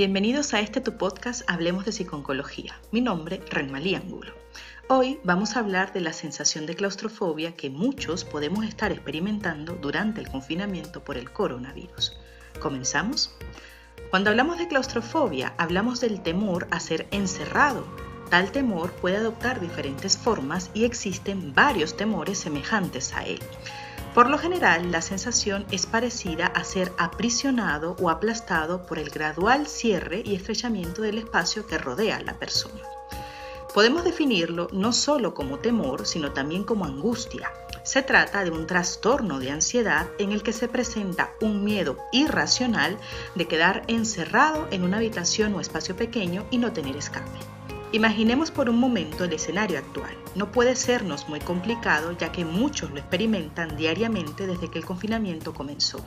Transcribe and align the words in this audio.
Bienvenidos 0.00 0.54
a 0.54 0.60
este 0.60 0.80
tu 0.80 0.96
podcast 0.96 1.42
Hablemos 1.46 1.84
de 1.84 1.92
Psiconcología. 1.92 2.74
Mi 2.90 3.02
nombre, 3.02 3.42
Renmalí 3.50 3.94
Angulo. 3.94 4.32
Hoy 4.88 5.20
vamos 5.24 5.54
a 5.54 5.58
hablar 5.58 5.92
de 5.92 6.00
la 6.00 6.14
sensación 6.14 6.64
de 6.64 6.74
claustrofobia 6.74 7.54
que 7.54 7.68
muchos 7.68 8.24
podemos 8.24 8.64
estar 8.64 8.92
experimentando 8.92 9.74
durante 9.74 10.22
el 10.22 10.30
confinamiento 10.30 11.04
por 11.04 11.18
el 11.18 11.30
coronavirus. 11.30 12.16
¿Comenzamos? 12.60 13.36
Cuando 14.08 14.30
hablamos 14.30 14.56
de 14.56 14.68
claustrofobia, 14.68 15.52
hablamos 15.58 16.00
del 16.00 16.22
temor 16.22 16.66
a 16.70 16.80
ser 16.80 17.06
encerrado. 17.10 17.84
Tal 18.30 18.52
temor 18.52 18.92
puede 18.92 19.18
adoptar 19.18 19.60
diferentes 19.60 20.16
formas 20.16 20.70
y 20.72 20.84
existen 20.84 21.52
varios 21.52 21.94
temores 21.98 22.38
semejantes 22.38 23.12
a 23.12 23.26
él. 23.26 23.40
Por 24.14 24.28
lo 24.28 24.38
general, 24.38 24.90
la 24.90 25.02
sensación 25.02 25.66
es 25.70 25.86
parecida 25.86 26.46
a 26.46 26.64
ser 26.64 26.92
aprisionado 26.98 27.94
o 28.00 28.10
aplastado 28.10 28.84
por 28.84 28.98
el 28.98 29.08
gradual 29.08 29.68
cierre 29.68 30.22
y 30.24 30.34
estrechamiento 30.34 31.02
del 31.02 31.18
espacio 31.18 31.66
que 31.68 31.78
rodea 31.78 32.16
a 32.16 32.22
la 32.22 32.34
persona. 32.34 32.82
Podemos 33.72 34.02
definirlo 34.02 34.66
no 34.72 34.92
solo 34.92 35.32
como 35.32 35.60
temor, 35.60 36.06
sino 36.06 36.32
también 36.32 36.64
como 36.64 36.86
angustia. 36.86 37.52
Se 37.84 38.02
trata 38.02 38.42
de 38.42 38.50
un 38.50 38.66
trastorno 38.66 39.38
de 39.38 39.52
ansiedad 39.52 40.08
en 40.18 40.32
el 40.32 40.42
que 40.42 40.52
se 40.52 40.66
presenta 40.66 41.30
un 41.40 41.62
miedo 41.62 41.96
irracional 42.10 42.98
de 43.36 43.46
quedar 43.46 43.84
encerrado 43.86 44.66
en 44.72 44.82
una 44.82 44.96
habitación 44.96 45.54
o 45.54 45.60
espacio 45.60 45.94
pequeño 45.94 46.44
y 46.50 46.58
no 46.58 46.72
tener 46.72 46.96
escape. 46.96 47.30
Imaginemos 47.92 48.52
por 48.52 48.70
un 48.70 48.78
momento 48.78 49.24
el 49.24 49.32
escenario 49.32 49.76
actual. 49.76 50.16
No 50.36 50.52
puede 50.52 50.76
sernos 50.76 51.28
muy 51.28 51.40
complicado 51.40 52.12
ya 52.12 52.30
que 52.30 52.44
muchos 52.44 52.92
lo 52.92 52.98
experimentan 52.98 53.76
diariamente 53.76 54.46
desde 54.46 54.70
que 54.70 54.78
el 54.78 54.84
confinamiento 54.84 55.52
comenzó. 55.52 55.98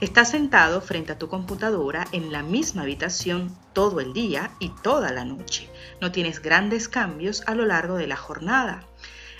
Estás 0.00 0.30
sentado 0.30 0.80
frente 0.80 1.12
a 1.12 1.18
tu 1.18 1.28
computadora 1.28 2.06
en 2.12 2.32
la 2.32 2.42
misma 2.42 2.82
habitación 2.82 3.54
todo 3.74 4.00
el 4.00 4.14
día 4.14 4.52
y 4.58 4.70
toda 4.70 5.12
la 5.12 5.26
noche. 5.26 5.70
No 6.00 6.12
tienes 6.12 6.40
grandes 6.40 6.88
cambios 6.88 7.42
a 7.46 7.54
lo 7.54 7.66
largo 7.66 7.96
de 7.96 8.06
la 8.06 8.16
jornada. 8.16 8.82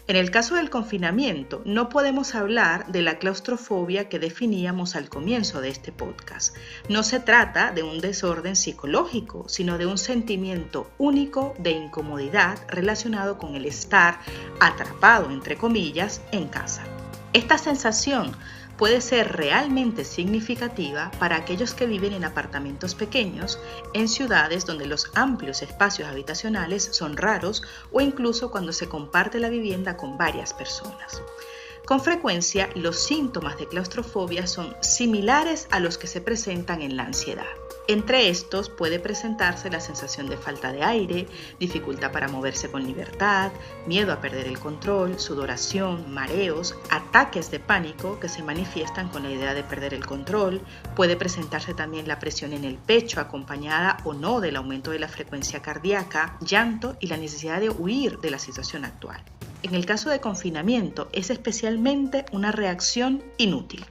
En 0.09 0.17
el 0.17 0.33
caso 0.33 0.57
del 0.57 0.69
confinamiento, 0.69 1.63
no 1.65 1.89
podemos 1.89 2.35
hablar 2.35 2.91
de 2.91 3.03
la 3.03 3.19
claustrofobia 3.19 4.09
que 4.09 4.19
definíamos 4.19 4.97
al 4.97 5.09
comienzo 5.09 5.61
de 5.61 5.69
este 5.69 5.93
podcast. 5.93 6.57
No 6.89 7.05
se 7.05 7.21
trata 7.21 7.71
de 7.71 7.85
un 7.85 8.01
desorden 8.01 8.57
psicológico, 8.57 9.49
sino 9.49 9.79
de 9.79 9.87
un 9.87 9.99
sentimiento 9.99 10.91
único 10.99 11.55
de 11.61 11.71
incomodidad 11.71 12.59
relacionado 12.67 13.39
con 13.39 13.55
el 13.55 13.65
estar 13.65 14.19
atrapado, 14.59 15.31
entre 15.31 15.57
comillas, 15.57 16.21
en 16.33 16.49
casa. 16.49 16.83
Esta 17.33 17.57
sensación 17.57 18.33
puede 18.77 19.01
ser 19.01 19.37
realmente 19.37 20.05
significativa 20.05 21.11
para 21.19 21.37
aquellos 21.37 21.75
que 21.75 21.87
viven 21.87 22.13
en 22.13 22.25
apartamentos 22.25 22.95
pequeños, 22.95 23.59
en 23.95 24.09
ciudades 24.09 24.67
donde 24.67 24.87
los 24.87 25.11
amplios 25.15 25.63
espacios 25.63 26.09
habitacionales 26.09 26.89
son 26.93 27.17
raros 27.17 27.63
o 27.93 28.01
incluso 28.01 28.51
cuando 28.51 28.73
se 28.73 28.89
comparte 28.89 29.39
la 29.39 29.49
vivienda 29.49 29.97
con 29.97 30.19
varias 30.19 30.53
personas. 30.53 31.23
Con 31.85 32.01
frecuencia, 32.01 32.71
los 32.75 32.97
síntomas 32.97 33.59
de 33.59 33.67
claustrofobia 33.67 34.47
son 34.47 34.77
similares 34.81 35.67
a 35.71 35.81
los 35.81 35.99
que 35.99 36.07
se 36.07 36.21
presentan 36.21 36.81
en 36.81 36.97
la 36.97 37.05
ansiedad. 37.05 37.62
Entre 37.89 38.29
estos 38.29 38.69
puede 38.69 39.01
presentarse 39.01 39.69
la 39.69 39.81
sensación 39.81 40.29
de 40.29 40.37
falta 40.37 40.71
de 40.71 40.85
aire, 40.85 41.27
dificultad 41.59 42.13
para 42.13 42.29
moverse 42.29 42.71
con 42.71 42.85
libertad, 42.87 43.51
miedo 43.89 44.13
a 44.13 44.21
perder 44.21 44.47
el 44.47 44.61
control, 44.61 45.19
sudoración, 45.19 46.13
mareos, 46.15 46.77
ataques 46.91 47.51
de 47.51 47.59
pánico 47.59 48.21
que 48.21 48.29
se 48.29 48.45
manifiestan 48.45 49.09
con 49.09 49.25
la 49.25 49.33
idea 49.33 49.53
de 49.53 49.65
perder 49.65 49.95
el 49.95 50.07
control, 50.07 50.61
puede 50.95 51.17
presentarse 51.17 51.75
también 51.75 52.07
la 52.07 52.21
presión 52.21 52.53
en 52.53 52.65
el 52.65 52.77
pecho 52.77 53.21
acompañada 53.21 53.97
o 54.05 54.15
no 54.15 54.41
del 54.41 54.57
aumento 54.57 54.93
de 54.93 55.01
la 55.01 55.09
frecuencia 55.09 55.61
cardíaca, 55.61 56.39
llanto 56.41 56.97
y 57.01 57.09
la 57.09 57.17
necesidad 57.17 57.61
de 57.61 57.71
huir 57.71 58.21
de 58.21 58.31
la 58.31 58.39
situación 58.39 58.85
actual. 58.85 59.21
En 59.65 59.75
el 59.75 59.87
caso 59.87 60.09
de 60.09 60.21
confinamiento 60.21 61.09
es 61.13 61.31
especialmente 61.31 62.25
una 62.31 62.53
reacción 62.53 63.25
inútil. 63.39 63.85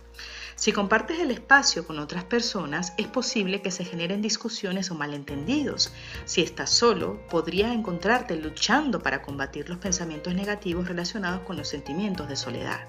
Si 0.56 0.72
compartes 0.72 1.20
el 1.20 1.32
espacio 1.32 1.88
con 1.88 2.00
otras 2.00 2.24
personas, 2.24 2.94
es 2.98 3.08
posible 3.08 3.62
que 3.62 3.72
se 3.72 3.86
generen 3.86 4.22
discusiones 4.22 4.92
o 4.92 4.96
malentendidos. 4.96 5.92
Si 6.26 6.42
estás 6.42 6.70
solo, 6.70 7.26
podrías 7.30 7.74
encontrarte 7.74 8.36
luchando 8.36 9.02
para 9.02 9.22
combatir 9.22 9.70
los 9.70 9.78
pensamientos 9.78 10.36
negativos 10.36 10.88
relacionados 10.88 11.42
con 11.42 11.58
los 11.58 11.68
sentimientos 11.68 12.28
de 12.28 12.36
soledad. 12.36 12.82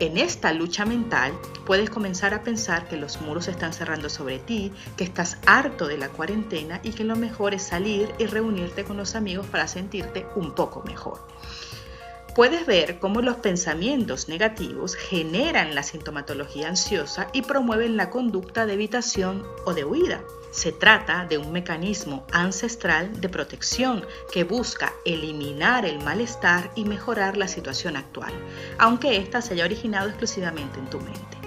En 0.00 0.18
esta 0.18 0.52
lucha 0.52 0.84
mental 0.84 1.32
puedes 1.66 1.88
comenzar 1.88 2.34
a 2.34 2.42
pensar 2.42 2.88
que 2.88 2.96
los 2.96 3.20
muros 3.20 3.46
están 3.46 3.72
cerrando 3.72 4.08
sobre 4.08 4.40
ti, 4.40 4.72
que 4.96 5.04
estás 5.04 5.38
harto 5.46 5.86
de 5.86 5.98
la 5.98 6.08
cuarentena 6.08 6.80
y 6.82 6.90
que 6.90 7.04
lo 7.04 7.14
mejor 7.14 7.54
es 7.54 7.62
salir 7.62 8.12
y 8.18 8.26
reunirte 8.26 8.84
con 8.84 8.96
los 8.96 9.14
amigos 9.14 9.46
para 9.46 9.68
sentirte 9.68 10.26
un 10.34 10.54
poco 10.54 10.82
mejor 10.82 11.20
puedes 12.34 12.66
ver 12.66 12.98
cómo 12.98 13.20
los 13.20 13.36
pensamientos 13.36 14.28
negativos 14.28 14.96
generan 14.96 15.74
la 15.74 15.82
sintomatología 15.82 16.68
ansiosa 16.68 17.28
y 17.32 17.42
promueven 17.42 17.96
la 17.96 18.10
conducta 18.10 18.66
de 18.66 18.74
evitación 18.74 19.46
o 19.64 19.72
de 19.72 19.84
huida. 19.84 20.20
Se 20.50 20.72
trata 20.72 21.26
de 21.26 21.38
un 21.38 21.52
mecanismo 21.52 22.26
ancestral 22.32 23.20
de 23.20 23.28
protección 23.28 24.04
que 24.32 24.44
busca 24.44 24.92
eliminar 25.04 25.84
el 25.84 26.00
malestar 26.00 26.70
y 26.74 26.84
mejorar 26.84 27.36
la 27.36 27.48
situación 27.48 27.96
actual, 27.96 28.32
aunque 28.78 29.16
ésta 29.16 29.40
se 29.40 29.54
haya 29.54 29.64
originado 29.64 30.08
exclusivamente 30.08 30.78
en 30.78 30.90
tu 30.90 31.00
mente. 31.00 31.38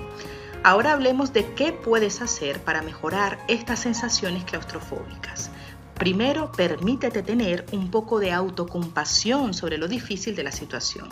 Ahora 0.64 0.94
hablemos 0.94 1.32
de 1.32 1.54
qué 1.54 1.72
puedes 1.72 2.22
hacer 2.22 2.60
para 2.60 2.82
mejorar 2.82 3.40
estas 3.48 3.80
sensaciones 3.80 4.44
claustrofóbicas. 4.44 5.52
Primero, 5.98 6.52
permítete 6.52 7.24
tener 7.24 7.66
un 7.72 7.90
poco 7.90 8.20
de 8.20 8.32
autocompasión 8.32 9.56
sobre 9.56 9.80
lo 9.80 9.88
difícil 9.88 10.36
de 10.36 10.44
la 10.44 10.52
situación 10.52 11.10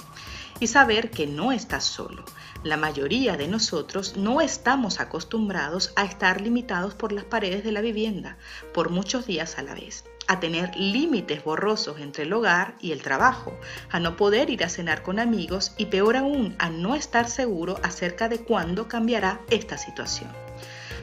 y 0.59 0.67
saber 0.67 1.09
que 1.09 1.25
no 1.25 1.51
estás 1.51 1.83
solo. 1.83 2.23
La 2.63 2.77
mayoría 2.77 3.35
de 3.35 3.47
nosotros 3.47 4.15
no 4.15 4.41
estamos 4.41 4.99
acostumbrados 4.99 5.91
a 5.95 6.05
estar 6.05 6.39
limitados 6.39 6.93
por 6.93 7.11
las 7.11 7.23
paredes 7.23 7.63
de 7.63 7.71
la 7.71 7.81
vivienda 7.81 8.37
por 8.73 8.91
muchos 8.91 9.25
días 9.25 9.57
a 9.57 9.63
la 9.63 9.73
vez 9.73 10.03
a 10.27 10.39
tener 10.39 10.75
límites 10.75 11.43
borrosos 11.43 11.99
entre 11.99 12.23
el 12.23 12.33
hogar 12.33 12.75
y 12.81 12.91
el 12.91 13.03
trabajo, 13.03 13.53
a 13.91 13.99
no 13.99 14.17
poder 14.17 14.49
ir 14.49 14.63
a 14.63 14.69
cenar 14.69 15.03
con 15.03 15.19
amigos 15.19 15.73
y 15.77 15.85
peor 15.85 16.17
aún, 16.17 16.55
a 16.57 16.69
no 16.69 16.95
estar 16.95 17.29
seguro 17.29 17.79
acerca 17.83 18.27
de 18.27 18.39
cuándo 18.39 18.87
cambiará 18.87 19.41
esta 19.49 19.77
situación. 19.77 20.44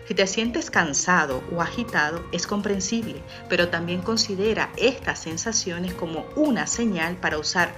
Si 0.08 0.14
te 0.14 0.26
sientes 0.26 0.70
cansado 0.70 1.42
o 1.54 1.62
agitado, 1.62 2.24
es 2.32 2.46
comprensible, 2.46 3.22
pero 3.48 3.68
también 3.68 4.02
considera 4.02 4.72
estas 4.76 5.20
sensaciones 5.20 5.94
como 5.94 6.26
una 6.34 6.66
señal 6.66 7.16
para 7.16 7.38
usar 7.38 7.72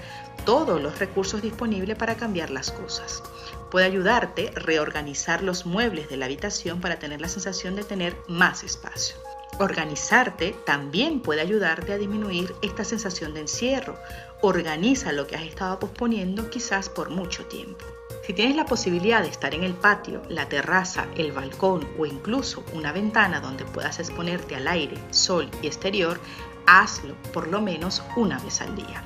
todos 0.44 0.80
los 0.80 0.98
recursos 0.98 1.42
disponibles 1.42 1.96
para 1.96 2.16
cambiar 2.16 2.50
las 2.50 2.70
cosas. 2.70 3.22
Puede 3.70 3.86
ayudarte 3.86 4.52
a 4.56 4.60
reorganizar 4.60 5.42
los 5.42 5.66
muebles 5.66 6.08
de 6.08 6.16
la 6.16 6.26
habitación 6.26 6.80
para 6.80 6.98
tener 6.98 7.20
la 7.20 7.28
sensación 7.28 7.76
de 7.76 7.84
tener 7.84 8.16
más 8.26 8.62
espacio. 8.62 9.16
Organizarte 9.58 10.56
también 10.66 11.20
puede 11.20 11.40
ayudarte 11.40 11.92
a 11.92 11.98
disminuir 11.98 12.54
esta 12.62 12.84
sensación 12.84 13.34
de 13.34 13.40
encierro. 13.40 13.96
Organiza 14.40 15.12
lo 15.12 15.26
que 15.26 15.36
has 15.36 15.42
estado 15.42 15.78
posponiendo 15.78 16.50
quizás 16.50 16.88
por 16.88 17.10
mucho 17.10 17.44
tiempo. 17.46 17.84
Si 18.26 18.32
tienes 18.32 18.56
la 18.56 18.64
posibilidad 18.64 19.20
de 19.20 19.28
estar 19.28 19.54
en 19.54 19.64
el 19.64 19.74
patio, 19.74 20.22
la 20.30 20.48
terraza, 20.48 21.06
el 21.14 21.32
balcón 21.32 21.86
o 21.98 22.06
incluso 22.06 22.64
una 22.72 22.90
ventana 22.90 23.40
donde 23.40 23.66
puedas 23.66 23.98
exponerte 23.98 24.56
al 24.56 24.66
aire, 24.66 24.96
sol 25.10 25.50
y 25.60 25.66
exterior, 25.66 26.18
hazlo 26.66 27.14
por 27.34 27.48
lo 27.48 27.60
menos 27.60 28.02
una 28.16 28.38
vez 28.38 28.62
al 28.62 28.74
día. 28.76 29.04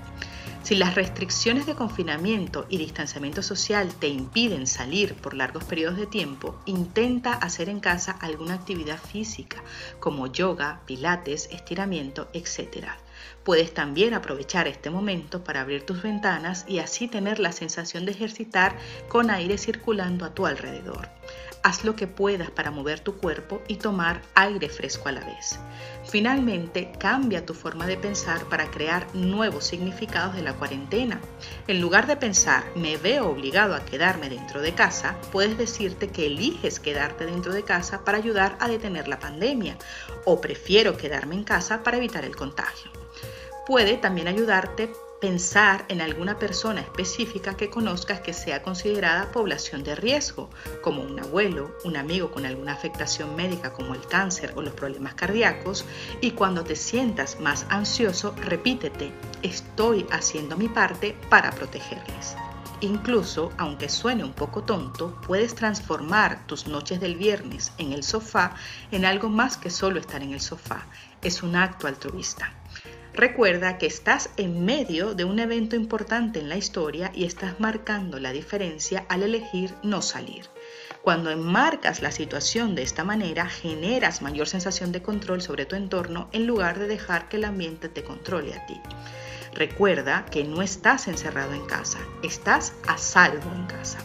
Si 0.63 0.77
las 0.77 0.95
restricciones 0.95 1.67
de 1.67 1.75
confinamiento 1.75 2.67
y 2.69 2.79
distanciamiento 2.79 3.43
social 3.43 3.93
te 3.93 4.07
impiden 4.07 4.69
salir 4.69 5.15
por 5.15 5.35
largos 5.35 5.65
periodos 5.65 5.97
de 5.97 6.07
tiempo, 6.07 6.61
intenta 6.67 7.33
hacer 7.33 7.69
en 7.69 7.81
casa 7.81 8.13
alguna 8.21 8.55
actividad 8.55 8.99
física 8.99 9.65
como 9.99 10.29
yoga, 10.29 10.83
pilates, 10.87 11.49
estiramiento, 11.51 12.29
etc. 12.35 12.87
Puedes 13.45 13.73
también 13.73 14.15
aprovechar 14.15 14.69
este 14.69 14.91
momento 14.91 15.43
para 15.43 15.63
abrir 15.63 15.87
tus 15.87 16.03
ventanas 16.03 16.65
y 16.69 16.81
así 16.81 17.09
tener 17.09 17.39
la 17.39 17.53
sensación 17.53 18.05
de 18.05 18.13
ejercitar 18.13 18.77
con 19.09 19.31
aire 19.31 19.59
circulando 19.59 20.25
a 20.25 20.35
tu 20.35 20.47
alrededor. 20.47 21.09
Haz 21.63 21.85
lo 21.85 21.97
que 21.97 22.07
puedas 22.07 22.51
para 22.51 22.71
mover 22.71 23.01
tu 23.01 23.17
cuerpo 23.17 23.63
y 23.67 23.77
tomar 23.77 24.23
aire 24.35 24.69
fresco 24.69 25.09
a 25.09 25.13
la 25.13 25.21
vez. 25.21 25.59
Finalmente, 26.05 26.93
cambia 26.99 27.45
tu 27.45 27.53
forma 27.53 27.87
de 27.87 27.97
pensar 27.97 28.45
para 28.45 28.71
crear 28.71 29.07
nuevos 29.15 29.65
significados 29.65 30.37
de 30.37 30.43
la 30.43 30.55
cuarentena. 30.55 31.21
En 31.67 31.81
lugar 31.81 32.07
de 32.07 32.17
pensar, 32.17 32.65
me 32.77 32.97
veo 32.97 33.29
obligado 33.29 33.75
a 33.75 33.85
quedarme 33.85 34.31
dentro 34.31 34.61
de 34.61 34.75
casa, 34.75 35.17
puedes 35.33 35.59
decirte 35.59 36.09
que 36.09 36.27
eliges 36.27 36.81
quedarte 36.81 37.27
dentro 37.27 37.53
de 37.53 37.65
casa 37.65 38.05
para 38.05 38.19
ayudar 38.19 38.57
a 38.61 38.69
detener 38.69 39.09
la 39.09 39.19
pandemia 39.19 39.77
o 40.25 40.41
prefiero 40.41 40.97
quedarme 40.97 41.35
en 41.35 41.45
casa 41.45 41.83
para 41.83 41.97
evitar 41.97 42.25
el 42.25 42.37
contagio 42.37 42.98
puede 43.69 43.99
también 43.99 44.29
ayudarte 44.29 44.91
pensar 45.21 45.85
en 45.89 46.01
alguna 46.01 46.39
persona 46.39 46.81
específica 46.81 47.55
que 47.55 47.69
conozcas 47.69 48.21
que 48.21 48.33
sea 48.33 48.63
considerada 48.63 49.31
población 49.31 49.85
de 49.85 49.95
riesgo, 49.95 50.49
como 50.81 51.03
un 51.03 51.21
abuelo, 51.21 51.77
un 51.85 51.99
amigo 51.99 52.31
con 52.31 52.47
alguna 52.47 52.73
afectación 52.73 53.37
médica 53.37 53.75
como 53.75 53.93
el 53.95 54.07
cáncer 54.07 54.55
o 54.57 54.63
los 54.63 54.73
problemas 54.73 55.13
cardíacos, 55.13 55.85
y 56.23 56.31
cuando 56.31 56.65
te 56.65 56.77
sientas 56.77 57.41
más 57.41 57.67
ansioso, 57.69 58.35
repítete, 58.41 59.13
estoy 59.43 60.07
haciendo 60.11 60.57
mi 60.57 60.69
parte 60.69 61.15
para 61.29 61.51
protegerles. 61.51 62.37
Incluso, 62.81 63.53
aunque 63.59 63.91
suene 63.91 64.25
un 64.25 64.33
poco 64.33 64.63
tonto, 64.63 65.21
puedes 65.27 65.55
transformar 65.55 66.47
tus 66.47 66.69
noches 66.69 67.01
del 67.01 67.17
viernes 67.17 67.73
en 67.77 67.93
el 67.93 68.03
sofá 68.03 68.55
en 68.93 69.05
algo 69.05 69.29
más 69.29 69.59
que 69.59 69.69
solo 69.69 70.01
estar 70.01 70.23
en 70.23 70.33
el 70.33 70.41
sofá. 70.41 70.87
Es 71.21 71.43
un 71.43 71.55
acto 71.55 71.87
altruista. 71.87 72.58
Recuerda 73.19 73.79
que 73.79 73.87
estás 73.87 74.31
en 74.37 74.65
medio 74.65 75.13
de 75.13 75.25
un 75.25 75.41
evento 75.41 75.75
importante 75.75 76.39
en 76.39 76.49
la 76.49 76.57
historia 76.57 77.11
y 77.13 77.25
estás 77.25 77.59
marcando 77.59 78.21
la 78.21 78.31
diferencia 78.31 79.07
al 79.09 79.25
elegir 79.25 79.75
no 79.83 80.03
salir. 80.03 80.45
Cuando 81.03 81.33
enmarcas 81.33 82.01
la 82.01 82.13
situación 82.13 82.77
de 82.77 82.85
esta 82.85 83.03
manera, 83.03 83.47
generas 83.47 84.23
mayor 84.23 84.47
sensación 84.47 84.93
de 84.93 85.03
control 85.03 85.43
sobre 85.43 85.67
tu 85.67 85.75
entorno 85.75 86.29
en 86.31 86.47
lugar 86.47 86.79
de 86.79 86.87
dejar 86.87 87.29
que 87.29 87.39
el 87.39 87.45
ambiente 87.45 87.89
te 87.89 88.05
controle 88.05 88.55
a 88.55 88.65
ti. 88.67 88.81
Recuerda 89.53 90.25
que 90.31 90.45
no 90.45 90.63
estás 90.63 91.09
encerrado 91.09 91.55
en 91.55 91.67
casa, 91.67 91.99
estás 92.23 92.73
a 92.87 92.99
salvo 92.99 93.51
en 93.53 93.67
casa. 93.67 93.99